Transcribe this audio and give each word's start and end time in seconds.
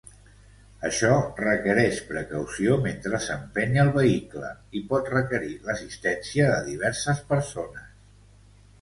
Això 0.87 1.11
requereix 1.41 1.99
precaució 2.13 2.79
mentre 2.87 3.21
s'empeny 3.27 3.79
el 3.83 3.93
vehicle 3.99 4.51
i 4.81 4.85
pot 4.95 5.15
requerir 5.19 5.55
l'assistència 5.71 6.53
de 6.57 6.61
diverses 6.75 7.27
persones. 7.33 7.91